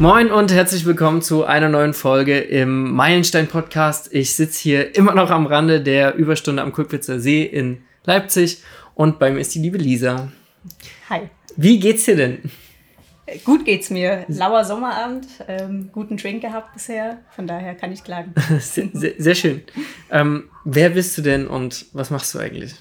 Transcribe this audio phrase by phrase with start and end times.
[0.00, 4.14] Moin und herzlich willkommen zu einer neuen Folge im Meilenstein Podcast.
[4.14, 8.62] Ich sitze hier immer noch am Rande der Überstunde am Kulkwitzer See in Leipzig
[8.94, 10.30] und bei mir ist die liebe Lisa.
[11.10, 11.22] Hi.
[11.56, 12.48] Wie geht's dir denn?
[13.44, 14.24] Gut geht's mir.
[14.28, 18.32] Lauer Sommerabend, ähm, guten Drink gehabt bisher, von daher kann ich klagen.
[18.60, 19.62] sehr, sehr, sehr, schön.
[20.12, 22.76] Ähm, wer bist du denn und was machst du eigentlich?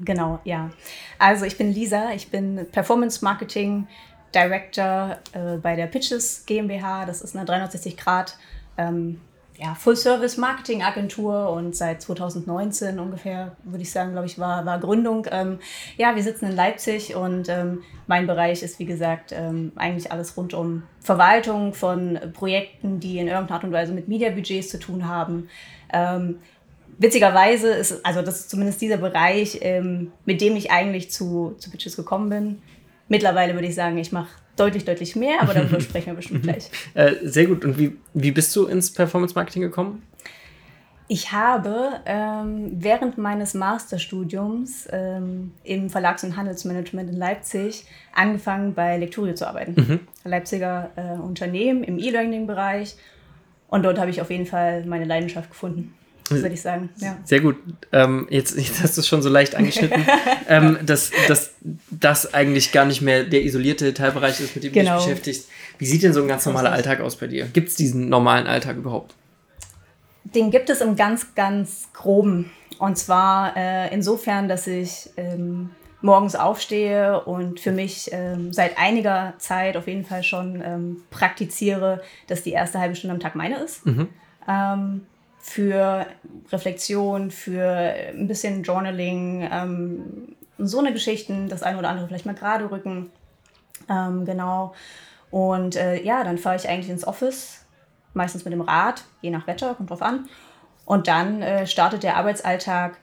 [0.00, 0.70] Genau, ja.
[1.18, 3.86] Also ich bin Lisa, ich bin Performance Marketing
[4.34, 7.06] Director äh, bei der Pitches GmbH.
[7.06, 8.36] Das ist eine 360 Grad
[8.76, 9.20] ähm,
[9.58, 15.26] ja, Full-Service-Marketing-Agentur und seit 2019 ungefähr, würde ich sagen, glaube ich, war, war Gründung.
[15.30, 15.58] Ähm,
[15.96, 20.36] ja, wir sitzen in Leipzig und ähm, mein Bereich ist, wie gesagt, ähm, eigentlich alles
[20.36, 25.06] rund um Verwaltung von Projekten, die in irgendeiner Art und Weise mit Media-Budgets zu tun
[25.06, 25.48] haben.
[25.92, 26.40] Ähm,
[26.98, 31.70] witzigerweise ist, also das ist zumindest dieser Bereich, ähm, mit dem ich eigentlich zu, zu
[31.70, 32.62] Pitches gekommen bin.
[33.12, 36.70] Mittlerweile würde ich sagen, ich mache deutlich, deutlich mehr, aber darüber sprechen wir bestimmt gleich.
[36.94, 37.62] Äh, sehr gut.
[37.62, 40.02] Und wie, wie bist du ins Performance Marketing gekommen?
[41.08, 48.96] Ich habe ähm, während meines Masterstudiums ähm, im Verlags- und Handelsmanagement in Leipzig angefangen, bei
[48.96, 49.74] Lecturio zu arbeiten.
[49.76, 50.00] Mhm.
[50.24, 52.96] Leipziger äh, Unternehmen im E-Learning-Bereich.
[53.68, 55.92] Und dort habe ich auf jeden Fall meine Leidenschaft gefunden
[56.28, 56.90] würde ich sagen.
[56.98, 57.18] Ja.
[57.24, 57.56] Sehr gut.
[57.92, 60.04] Ähm, jetzt, jetzt hast du es schon so leicht angeschnitten,
[60.48, 61.52] ähm, dass, dass
[61.90, 64.92] das eigentlich gar nicht mehr der isolierte Teilbereich ist, mit dem genau.
[64.92, 65.06] du dich genau.
[65.06, 65.48] beschäftigst.
[65.78, 67.46] Wie sieht denn so ein ganz normaler Alltag aus bei dir?
[67.46, 69.14] Gibt es diesen normalen Alltag überhaupt?
[70.24, 72.50] Den gibt es im ganz, ganz groben.
[72.78, 75.70] Und zwar äh, insofern, dass ich ähm,
[76.00, 82.02] morgens aufstehe und für mich ähm, seit einiger Zeit auf jeden Fall schon ähm, praktiziere,
[82.26, 83.86] dass die erste halbe Stunde am Tag meine ist.
[83.86, 84.08] Mhm.
[85.44, 86.06] Für
[86.52, 92.34] Reflexion, für ein bisschen Journaling, ähm, so eine Geschichten, das eine oder andere vielleicht mal
[92.34, 93.10] gerade rücken.
[93.90, 94.74] Ähm, genau.
[95.32, 97.64] Und äh, ja, dann fahre ich eigentlich ins Office,
[98.14, 100.28] meistens mit dem Rad, je nach Wetter, kommt drauf an.
[100.84, 102.98] Und dann äh, startet der Arbeitsalltag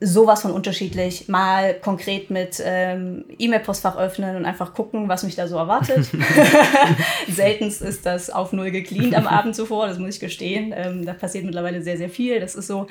[0.00, 1.28] sowas von unterschiedlich.
[1.28, 6.08] Mal konkret mit ähm, E-Mail-Postfach öffnen und einfach gucken, was mich da so erwartet.
[7.28, 10.74] Seltenst ist das auf Null gecleant am Abend zuvor, das muss ich gestehen.
[10.76, 12.86] Ähm, da passiert mittlerweile sehr, sehr viel, das ist so.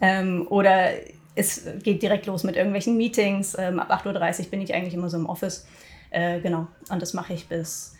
[0.00, 0.90] Ähm, oder
[1.34, 3.56] es geht direkt los mit irgendwelchen Meetings.
[3.58, 5.66] Ähm, ab 8.30 Uhr bin ich eigentlich immer so im Office.
[6.10, 7.94] Äh, genau, und das mache ich bis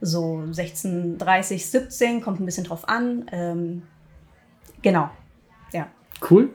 [0.00, 3.26] so 16.30 17, kommt ein bisschen drauf an.
[3.30, 3.82] Ähm,
[4.80, 5.10] genau,
[5.72, 5.88] ja.
[6.28, 6.50] Cool.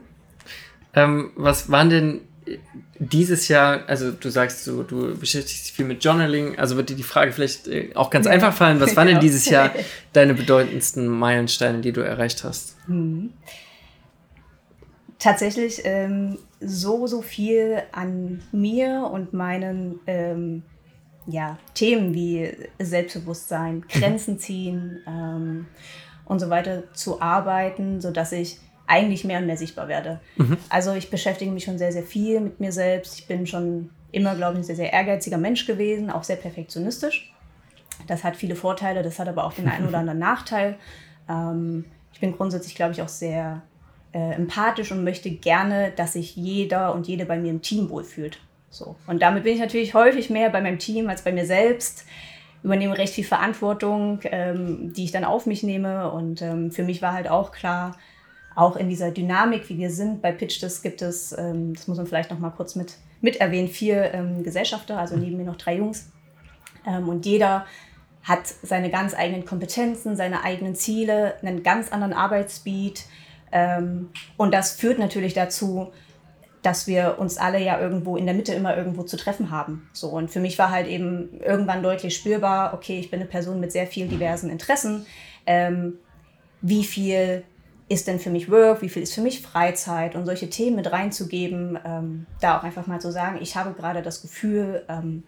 [0.93, 2.21] Ähm, was waren denn
[2.99, 6.95] dieses Jahr, also du sagst, du, du beschäftigst dich viel mit Journaling, also wird dir
[6.95, 9.71] die Frage vielleicht äh, auch ganz einfach fallen, was waren denn dieses Jahr
[10.13, 12.75] deine bedeutendsten Meilensteine, die du erreicht hast?
[12.87, 13.33] Hm.
[15.19, 20.63] Tatsächlich ähm, so, so viel an mir und meinen ähm,
[21.27, 23.87] ja, Themen wie Selbstbewusstsein, mhm.
[23.89, 25.67] Grenzen ziehen ähm,
[26.25, 30.19] und so weiter zu arbeiten, sodass ich eigentlich mehr und mehr sichtbar werde.
[30.37, 30.57] Mhm.
[30.69, 33.19] Also ich beschäftige mich schon sehr, sehr viel mit mir selbst.
[33.19, 37.33] Ich bin schon immer, glaube ich, ein sehr, sehr ehrgeiziger Mensch gewesen, auch sehr perfektionistisch.
[38.07, 40.75] Das hat viele Vorteile, das hat aber auch den einen oder anderen Nachteil.
[41.29, 43.61] Ähm, ich bin grundsätzlich, glaube ich, auch sehr
[44.13, 48.39] äh, empathisch und möchte gerne, dass sich jeder und jede bei mir im Team wohlfühlt.
[48.69, 48.95] So.
[49.05, 52.05] Und damit bin ich natürlich häufig mehr bei meinem Team als bei mir selbst
[52.63, 56.11] übernehme recht viel Verantwortung, ähm, die ich dann auf mich nehme.
[56.11, 57.97] Und ähm, für mich war halt auch klar,
[58.57, 62.07] auch in dieser Dynamik, wie wir sind, bei Pitch, gibt es, ähm, das muss man
[62.07, 65.77] vielleicht noch mal kurz mit, mit erwähnen, vier ähm, Gesellschafter, also neben mir noch drei
[65.77, 66.11] Jungs.
[66.83, 67.67] Ähm, und jeder
[68.23, 73.05] hat seine ganz eigenen Kompetenzen, seine eigenen Ziele, einen ganz anderen Arbeitsspeed.
[73.51, 75.91] Ähm, und das führt natürlich dazu,
[76.63, 79.87] dass wir uns alle ja irgendwo in der Mitte immer irgendwo zu treffen haben.
[79.93, 83.59] So und für mich war halt eben irgendwann deutlich spürbar, okay, ich bin eine Person
[83.59, 85.05] mit sehr vielen diversen Interessen.
[85.45, 85.99] Ähm,
[86.61, 87.43] wie viel
[87.89, 90.91] ist denn für mich Work, wie viel ist für mich Freizeit und solche Themen mit
[90.91, 95.23] reinzugeben, ähm, da auch einfach mal zu sagen, ich habe gerade das Gefühl, ähm,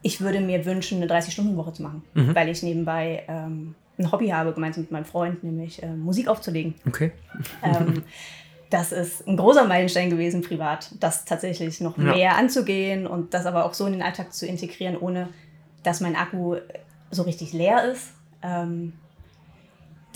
[0.00, 2.34] ich würde mir wünschen, eine 30-Stunden-Woche zu machen, mhm.
[2.34, 6.74] weil ich nebenbei ähm, ein Hobby habe, gemeinsam mit meinem Freund, nämlich äh, Musik aufzulegen.
[6.86, 7.12] Okay.
[7.62, 8.04] Ähm,
[8.70, 12.04] das ist ein großer Meilenstein gewesen, privat, das tatsächlich noch ja.
[12.04, 15.28] mehr anzugehen und das aber auch so in den Alltag zu integrieren, ohne
[15.82, 16.56] dass mein Akku
[17.10, 18.12] so richtig leer ist.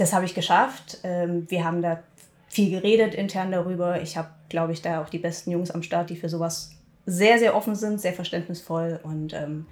[0.02, 0.98] Das habe ich geschafft.
[1.04, 2.02] Ähm, wir haben da
[2.48, 4.02] viel geredet intern darüber.
[4.02, 6.72] Ich habe, glaube ich, da auch die besten Jungs am Start, die für sowas
[7.06, 9.66] sehr, sehr offen sind, sehr verständnisvoll und ähm,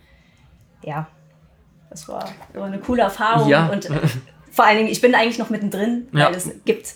[0.84, 1.08] ja,
[1.90, 3.48] das war, war, eine coole Erfahrung.
[3.48, 3.70] Ja.
[3.70, 3.98] Und äh,
[4.52, 6.30] vor allen Dingen, ich bin eigentlich noch mittendrin, weil ja.
[6.30, 6.94] es gibt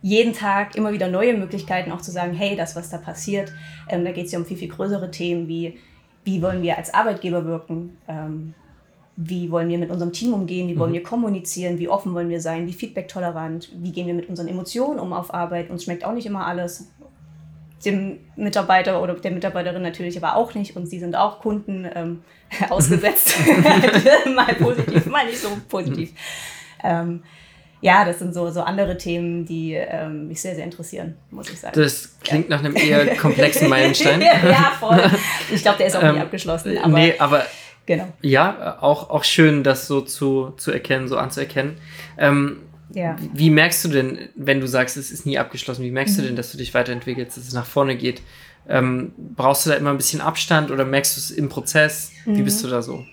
[0.00, 3.52] jeden Tag immer wieder neue Möglichkeiten, auch zu sagen, hey, das, was da passiert,
[3.88, 5.78] ähm, da geht es ja um viel, viel größere Themen wie,
[6.24, 8.54] wie wollen wir als Arbeitgeber wirken, ähm,
[9.16, 10.96] wie wollen wir mit unserem Team umgehen, wie wollen mhm.
[10.96, 14.98] wir kommunizieren, wie offen wollen wir sein, wie feedbacktolerant, wie gehen wir mit unseren Emotionen
[14.98, 15.70] um auf Arbeit.
[15.70, 16.88] Uns schmeckt auch nicht immer alles.
[17.84, 22.22] Dem Mitarbeiter oder der Mitarbeiterin natürlich aber auch nicht und sie sind auch Kunden ähm,
[22.70, 23.34] ausgesetzt.
[24.34, 26.12] mal positiv, mal nicht so positiv.
[26.82, 27.22] Ähm,
[27.82, 31.58] ja, das sind so, so andere Themen, die ähm, mich sehr, sehr interessieren, muss ich
[31.58, 31.78] sagen.
[31.78, 32.56] Das klingt ja.
[32.56, 34.20] nach einem eher komplexen Meilenstein.
[34.44, 35.02] ja, voll.
[35.52, 36.78] Ich glaube, der ist auch ähm, nie abgeschlossen.
[36.78, 37.44] Aber, nee, aber
[37.86, 38.08] genau.
[38.22, 41.76] ja, auch, auch schön, das so zu, zu erkennen, so anzuerkennen.
[42.18, 42.60] Ähm,
[42.94, 43.16] ja.
[43.32, 46.20] Wie merkst du denn, wenn du sagst, es ist nie abgeschlossen, wie merkst mhm.
[46.20, 48.22] du denn, dass du dich weiterentwickelst, dass es nach vorne geht?
[48.68, 52.12] Ähm, brauchst du da immer ein bisschen Abstand oder merkst du es im Prozess?
[52.26, 52.36] Mhm.
[52.36, 53.04] Wie bist du da so?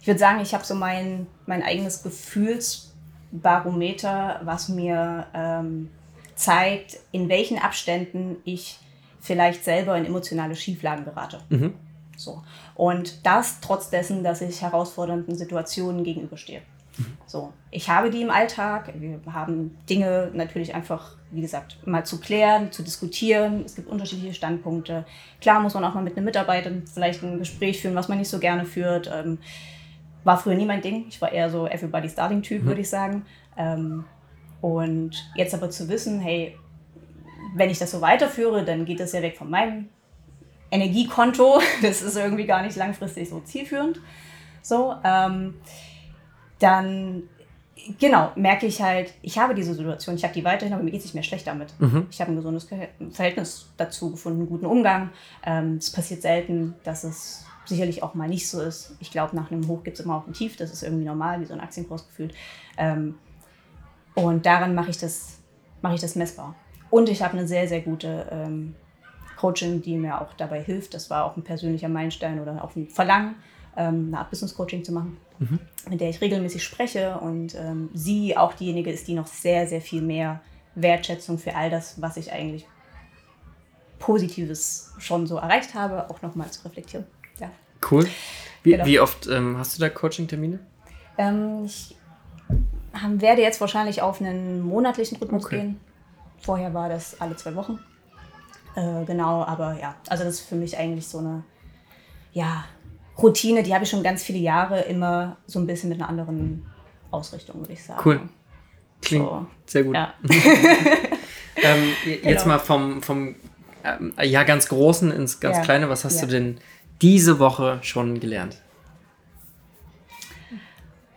[0.00, 2.88] Ich würde sagen, ich habe so mein, mein eigenes Gefühls-
[3.30, 5.90] Barometer, was mir ähm,
[6.34, 8.78] zeigt, in welchen Abständen ich
[9.20, 11.40] vielleicht selber in emotionale Schieflagen gerate.
[11.48, 11.74] Mhm.
[12.18, 12.42] So.
[12.74, 16.62] Und das trotz dessen, dass ich herausfordernden Situationen gegenüberstehe.
[16.98, 17.16] Mhm.
[17.26, 18.92] So, ich habe die im Alltag.
[18.98, 23.62] Wir haben Dinge natürlich einfach, wie gesagt, mal zu klären, zu diskutieren.
[23.64, 25.06] Es gibt unterschiedliche Standpunkte.
[25.40, 28.28] Klar muss man auch mal mit einem Mitarbeiter vielleicht ein Gespräch führen, was man nicht
[28.28, 29.08] so gerne führt.
[29.12, 29.38] Ähm,
[30.24, 31.06] war früher nie mein Ding.
[31.08, 32.66] Ich war eher so Everybody's Darling-Typ, mhm.
[32.66, 33.24] würde ich sagen.
[33.56, 34.04] Ähm,
[34.60, 36.58] und jetzt aber zu wissen, hey,
[37.54, 39.88] wenn ich das so weiterführe, dann geht das ja weg von meinem
[40.70, 41.60] Energiekonto.
[41.82, 44.00] Das ist irgendwie gar nicht langfristig so zielführend.
[44.62, 45.54] So, ähm,
[46.58, 47.22] dann
[47.98, 51.00] genau, merke ich halt, ich habe diese Situation, ich habe die weiterhin, aber mir geht
[51.00, 51.72] es nicht mehr schlecht damit.
[51.78, 52.06] Mhm.
[52.10, 52.68] Ich habe ein gesundes
[53.10, 55.10] Verhältnis dazu gefunden, einen guten Umgang.
[55.44, 58.96] Ähm, es passiert selten, dass es sicherlich auch mal nicht so ist.
[58.98, 61.40] Ich glaube, nach einem Hoch gibt es immer auch ein Tief, das ist irgendwie normal,
[61.40, 62.34] wie so ein Aktienkurs gefühlt.
[62.76, 63.16] Ähm,
[64.14, 65.38] und daran mache ich, das,
[65.82, 66.54] mache ich das messbar.
[66.90, 68.74] Und ich habe eine sehr, sehr gute ähm,
[69.38, 70.94] Coaching, die mir auch dabei hilft.
[70.94, 73.36] Das war auch ein persönlicher Meilenstein oder auch ein Verlangen,
[73.76, 75.60] ähm, eine Art Business Coaching zu machen, mhm.
[75.88, 77.18] mit der ich regelmäßig spreche.
[77.18, 80.40] Und ähm, sie auch diejenige ist, die noch sehr, sehr viel mehr
[80.74, 82.66] Wertschätzung für all das, was ich eigentlich
[83.98, 87.06] Positives schon so erreicht habe, auch nochmal zu reflektieren.
[87.40, 87.50] Ja.
[87.88, 88.06] Cool.
[88.62, 88.86] Wie, genau.
[88.86, 90.58] wie oft ähm, hast du da Coaching-Termine?
[91.16, 91.96] Ähm, ich
[93.08, 95.56] werde jetzt wahrscheinlich auf einen monatlichen Rhythmus okay.
[95.58, 95.80] gehen.
[96.40, 97.78] Vorher war das alle zwei Wochen.
[98.78, 101.42] Äh, genau, aber ja, also das ist für mich eigentlich so eine
[102.32, 102.64] ja,
[103.20, 106.64] Routine, die habe ich schon ganz viele Jahre immer so ein bisschen mit einer anderen
[107.10, 108.00] Ausrichtung, würde ich sagen.
[108.04, 108.20] Cool.
[109.02, 109.46] Klingt so.
[109.66, 109.94] sehr gut.
[109.96, 110.14] Ja.
[111.56, 112.46] ähm, jetzt genau.
[112.46, 113.34] mal vom, vom
[113.82, 115.62] ähm, ja, ganz Großen ins ganz ja.
[115.64, 115.88] Kleine.
[115.88, 116.26] Was hast ja.
[116.26, 116.60] du denn
[117.02, 118.58] diese Woche schon gelernt?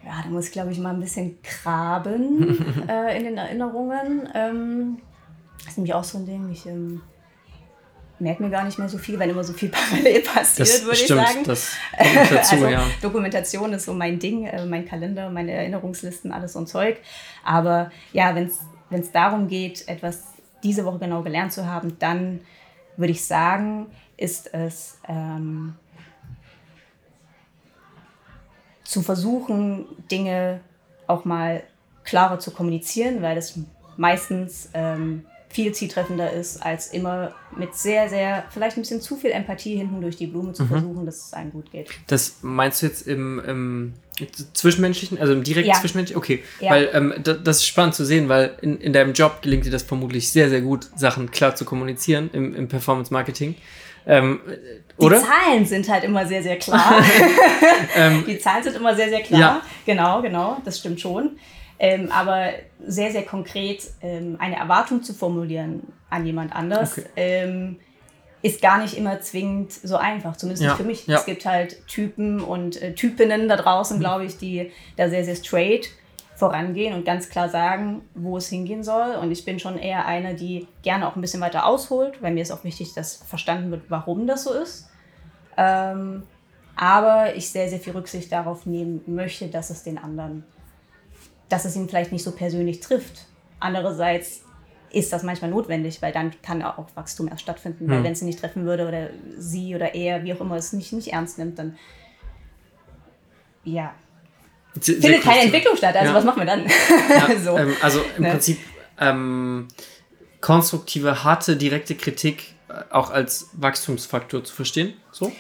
[0.04, 4.28] Ja, da muss ich, glaube ich, mal ein bisschen graben äh, in den Erinnerungen.
[4.34, 4.98] Ähm,
[5.60, 6.50] das ist nämlich auch so ein Ding.
[6.52, 7.02] Ich ähm,
[8.22, 11.08] merke mir gar nicht mehr so viel, weil immer so viel parallel passiert, würde ich
[11.08, 11.44] sagen.
[11.44, 11.72] Das
[12.30, 12.84] dazu, also, ja.
[13.02, 16.98] Dokumentation ist so mein Ding, äh, mein Kalender, meine Erinnerungslisten, alles so ein Zeug.
[17.44, 18.48] Aber ja, wenn
[19.00, 20.24] es darum geht, etwas
[20.64, 22.42] diese Woche genau gelernt zu haben, dann
[22.96, 23.88] würde ich sagen,
[24.18, 25.76] ist es ähm,
[28.84, 30.62] zu versuchen, Dinge
[31.08, 31.64] auch mal
[32.04, 33.58] klarer zu kommunizieren, weil das
[33.98, 39.32] meistens ähm, viel zieltreffender ist, als immer mit sehr, sehr, vielleicht ein bisschen zu viel
[39.32, 40.68] Empathie hinten durch die Blume zu mhm.
[40.68, 41.90] versuchen, dass es einem gut geht.
[42.08, 43.94] Das meinst du jetzt im, im
[44.54, 45.80] Zwischenmenschlichen, also im direkten ja.
[45.80, 46.22] Zwischenmenschlichen?
[46.22, 46.72] Okay, ja.
[46.72, 49.84] weil ähm, das ist spannend zu sehen, weil in, in deinem Job gelingt dir das
[49.84, 53.56] vermutlich sehr, sehr gut, Sachen klar zu kommunizieren im, im Performance-Marketing.
[54.08, 54.40] Ähm,
[54.98, 55.20] oder?
[55.20, 57.04] Die Zahlen sind halt immer sehr, sehr klar.
[57.96, 59.40] ähm, die Zahlen sind immer sehr, sehr klar.
[59.40, 59.62] Ja.
[59.86, 61.38] Genau, genau, das stimmt schon.
[61.84, 62.50] Ähm, aber
[62.86, 67.08] sehr, sehr konkret ähm, eine Erwartung zu formulieren an jemand anders, okay.
[67.16, 67.80] ähm,
[68.44, 70.76] ist gar nicht immer zwingend so einfach, zumindest ja.
[70.76, 71.08] für mich.
[71.08, 71.18] Ja.
[71.18, 74.00] Es gibt halt Typen und äh, Typinnen da draußen, mhm.
[74.00, 75.90] glaube ich, die da sehr, sehr straight
[76.36, 79.16] vorangehen und ganz klar sagen, wo es hingehen soll.
[79.16, 82.44] Und ich bin schon eher eine, die gerne auch ein bisschen weiter ausholt, weil mir
[82.44, 84.88] ist auch wichtig, dass verstanden wird, warum das so ist.
[85.58, 86.22] Ähm,
[86.76, 90.44] aber ich sehr, sehr viel Rücksicht darauf nehmen möchte, dass es den anderen,
[91.52, 93.26] dass es ihn vielleicht nicht so persönlich trifft.
[93.60, 94.42] Andererseits
[94.92, 97.86] ist das manchmal notwendig, weil dann kann auch Wachstum erst stattfinden.
[97.86, 97.92] Hm.
[97.92, 100.74] Weil wenn es ihn nicht treffen würde oder sie oder er, wie auch immer, es
[100.74, 101.78] nicht, nicht ernst nimmt, dann
[103.64, 103.94] ja,
[104.80, 105.96] sehr, findet sehr keine Entwicklung statt.
[105.96, 106.16] Also ja.
[106.16, 106.66] was machen wir dann?
[106.66, 107.58] Ja, so.
[107.58, 108.30] ähm, also im ne?
[108.32, 108.58] Prinzip
[109.00, 109.68] ähm,
[110.40, 114.94] konstruktive, harte, direkte Kritik äh, auch als Wachstumsfaktor zu verstehen.
[115.12, 115.32] So?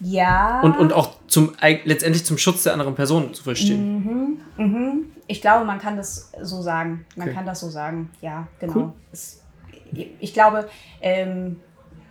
[0.00, 0.60] Ja.
[0.62, 4.40] Und, und auch zum, letztendlich zum Schutz der anderen Person zu verstehen.
[4.56, 5.13] Mhm, mhm.
[5.26, 7.06] Ich glaube, man kann das so sagen.
[7.16, 7.36] Man okay.
[7.36, 8.10] kann das so sagen.
[8.20, 8.74] Ja, genau.
[8.74, 8.92] Cool.
[9.12, 9.42] Es,
[10.20, 10.68] ich glaube,
[11.00, 11.60] ähm,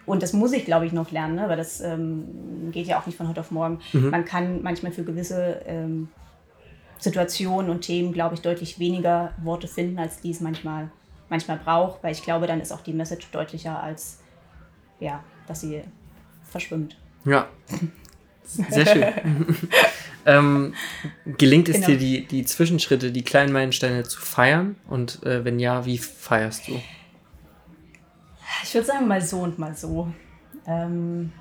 [0.05, 1.47] und das muss ich, glaube ich, noch lernen, ne?
[1.47, 3.79] weil das ähm, geht ja auch nicht von heute auf morgen.
[3.93, 4.09] Mhm.
[4.09, 6.09] Man kann manchmal für gewisse ähm,
[6.97, 10.89] Situationen und Themen, glaube ich, deutlich weniger Worte finden, als die es manchmal,
[11.29, 14.19] manchmal braucht, weil ich glaube, dann ist auch die Message deutlicher, als
[14.99, 15.81] ja, dass sie
[16.43, 16.97] verschwimmt.
[17.25, 17.47] Ja,
[18.43, 19.57] sehr schön.
[20.25, 20.73] ähm,
[21.25, 21.87] gelingt es genau.
[21.87, 24.75] dir, die, die Zwischenschritte, die kleinen Meilensteine zu feiern?
[24.87, 26.79] Und äh, wenn ja, wie feierst du?
[28.63, 30.07] Ich würde sagen, mal so und mal so.
[30.65, 31.31] Ähm,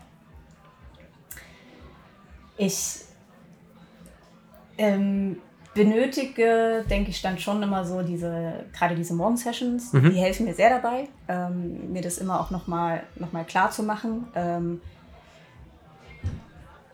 [2.56, 3.02] ich
[4.78, 5.37] ähm,
[5.75, 10.11] benötige, denke ich, dann schon immer so diese, gerade diese Morgen-Sessions, mhm.
[10.11, 13.82] die helfen mir sehr dabei, ähm, mir das immer auch nochmal noch mal klar zu
[13.82, 14.26] machen.
[14.35, 14.80] Ähm,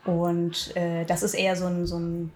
[0.09, 2.33] und äh, das ist eher so ein, so ein,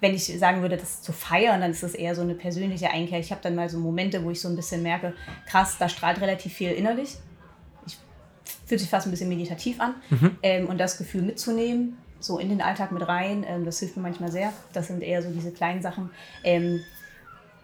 [0.00, 3.18] wenn ich sagen würde, das zu feiern, dann ist das eher so eine persönliche Einkehr.
[3.18, 5.12] Ich habe dann mal so Momente, wo ich so ein bisschen merke,
[5.48, 7.16] krass, da strahlt relativ viel innerlich.
[7.84, 7.98] Ich
[8.64, 9.96] fühlt sich fast ein bisschen meditativ an.
[10.10, 10.38] Mhm.
[10.44, 13.44] Ähm, und das Gefühl mitzunehmen, so in den Alltag mit rein.
[13.48, 14.52] Ähm, das hilft mir manchmal sehr.
[14.72, 16.10] Das sind eher so diese kleinen Sachen.
[16.44, 16.80] Ähm,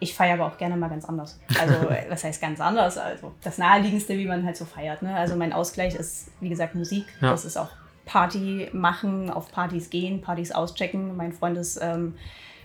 [0.01, 1.39] ich feiere aber auch gerne mal ganz anders.
[1.57, 1.73] Also,
[2.09, 2.97] was heißt ganz anders?
[2.97, 5.03] Also, das Naheliegendste, wie man halt so feiert.
[5.03, 5.15] Ne?
[5.15, 7.05] Also, mein Ausgleich ist, wie gesagt, Musik.
[7.21, 7.31] Ja.
[7.31, 7.69] Das ist auch
[8.05, 11.17] Party machen, auf Partys gehen, Partys auschecken.
[11.17, 12.15] Mein Freund ist ähm,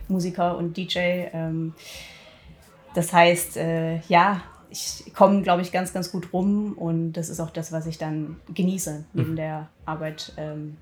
[0.09, 0.99] Musiker und DJ.
[1.32, 1.75] Ähm,
[2.94, 7.40] das heißt, äh, ja, ich komme, glaube ich, ganz, ganz gut rum und das ist
[7.40, 9.37] auch das, was ich dann genieße neben mhm.
[9.37, 10.32] der Arbeit.
[10.37, 10.76] Ähm,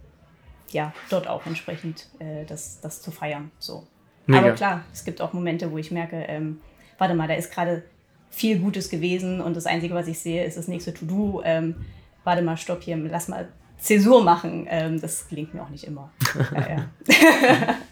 [0.71, 3.51] ja, dort auch entsprechend äh, das, das zu feiern.
[3.59, 3.87] So.
[4.31, 6.61] Aber klar, es gibt auch Momente, wo ich merke, ähm,
[6.99, 7.83] warte mal, da ist gerade
[8.29, 11.41] viel Gutes gewesen und das Einzige, was ich sehe, ist das nächste To-Do.
[11.45, 11.77] Ähm,
[12.25, 13.49] warte mal, stopp hier, lass mal
[13.79, 14.67] Zäsur machen.
[14.69, 16.11] Ähm, das gelingt mir auch nicht immer.
[16.55, 17.75] ja, ja.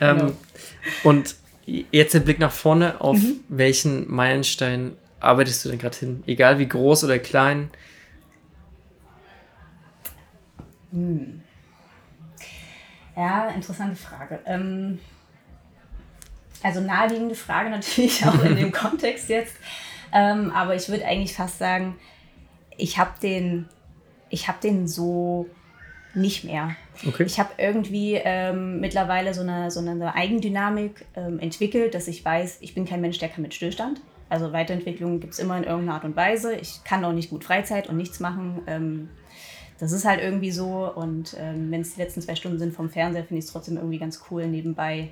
[0.00, 0.32] Ähm, genau.
[1.04, 1.36] Und
[1.92, 3.40] jetzt der Blick nach vorne, auf mhm.
[3.48, 6.24] welchen Meilenstein arbeitest du denn gerade hin?
[6.26, 7.70] Egal wie groß oder klein.
[10.90, 11.42] Hm.
[13.16, 14.40] Ja, interessante Frage.
[14.46, 14.98] Ähm,
[16.62, 19.54] also naheliegende Frage natürlich auch in dem Kontext jetzt.
[20.12, 21.96] Ähm, aber ich würde eigentlich fast sagen,
[22.76, 23.68] ich habe den,
[24.30, 25.46] hab den so
[26.14, 26.74] nicht mehr.
[27.06, 27.24] Okay.
[27.24, 32.58] Ich habe irgendwie ähm, mittlerweile so eine, so eine Eigendynamik ähm, entwickelt, dass ich weiß,
[32.60, 34.00] ich bin kein Mensch, der kann mit Stillstand.
[34.28, 36.54] Also Weiterentwicklung gibt es immer in irgendeiner Art und Weise.
[36.54, 38.60] Ich kann auch nicht gut Freizeit und nichts machen.
[38.66, 39.08] Ähm,
[39.78, 40.92] das ist halt irgendwie so.
[40.92, 43.76] Und ähm, wenn es die letzten zwei Stunden sind vom Fernseher, finde ich es trotzdem
[43.76, 44.46] irgendwie ganz cool.
[44.46, 45.10] Nebenbei,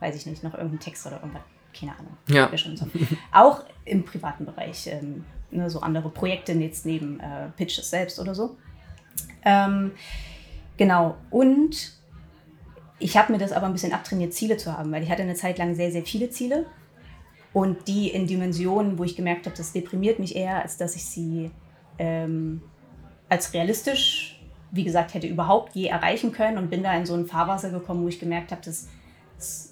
[0.00, 1.42] weiß ich nicht, noch irgendein Text oder irgendwas.
[1.78, 2.16] Keine Ahnung.
[2.28, 2.50] Ja.
[2.56, 2.86] So.
[3.32, 4.86] Auch im privaten Bereich.
[4.86, 8.56] Ähm, ne, so andere Projekte jetzt neben äh, Pitches selbst oder so.
[9.44, 9.92] Ähm,
[10.76, 11.16] genau.
[11.30, 11.92] Und
[12.98, 15.34] ich habe mir das aber ein bisschen abtrainiert, Ziele zu haben, weil ich hatte eine
[15.34, 16.66] Zeit lang sehr, sehr viele Ziele.
[17.52, 21.04] Und die in Dimensionen, wo ich gemerkt habe, das deprimiert mich eher, als dass ich
[21.04, 21.50] sie
[21.98, 22.62] ähm,
[23.28, 27.26] als realistisch, wie gesagt, hätte überhaupt je erreichen können und bin da in so ein
[27.26, 28.88] Fahrwasser gekommen, wo ich gemerkt habe, das,
[29.36, 29.71] das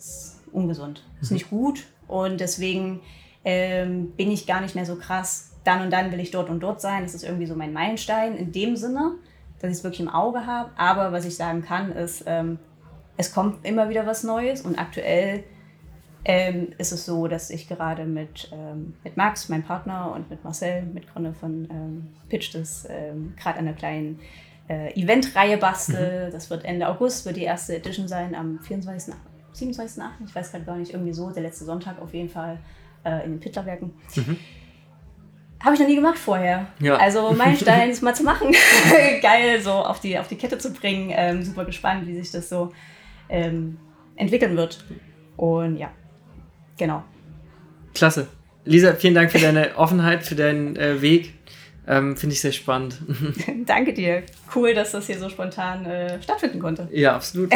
[0.52, 1.34] ungesund, ist mhm.
[1.34, 3.00] nicht gut und deswegen
[3.44, 5.46] ähm, bin ich gar nicht mehr so krass.
[5.64, 7.02] Dann und dann will ich dort und dort sein.
[7.02, 9.12] Das ist irgendwie so mein Meilenstein in dem Sinne,
[9.60, 10.70] dass ich es wirklich im Auge habe.
[10.76, 12.58] Aber was ich sagen kann, ist, ähm,
[13.16, 15.44] es kommt immer wieder was Neues und aktuell
[16.24, 20.44] ähm, ist es so, dass ich gerade mit, ähm, mit Max, meinem Partner, und mit
[20.44, 24.20] Marcel, Mitgründer von ähm, Pitch, das ähm, gerade an einer kleinen
[24.68, 26.28] äh, Eventreihe bastel.
[26.28, 26.32] Mhm.
[26.32, 29.14] Das wird Ende August, wird die erste Edition sein, am 24.,
[29.60, 32.58] 27.8., ich weiß gerade gar nicht, irgendwie so, der letzte Sonntag auf jeden Fall
[33.04, 33.92] äh, in den Pittlerwerken.
[34.16, 34.36] Mhm.
[35.62, 36.66] Habe ich noch nie gemacht vorher.
[36.78, 36.96] Ja.
[36.96, 38.54] Also Meilenstein ist mal zu machen.
[39.22, 41.10] Geil, so auf die, auf die Kette zu bringen.
[41.12, 42.72] Ähm, super gespannt, wie sich das so
[43.28, 43.78] ähm,
[44.16, 44.84] entwickeln wird.
[45.36, 45.90] Und ja,
[46.80, 47.04] Genau.
[47.94, 48.26] Klasse.
[48.64, 51.34] Lisa, vielen Dank für deine Offenheit, für deinen äh, Weg.
[51.86, 53.02] Ähm, Finde ich sehr spannend.
[53.66, 54.22] Danke dir.
[54.54, 56.88] Cool, dass das hier so spontan äh, stattfinden konnte.
[56.90, 57.52] Ja, absolut.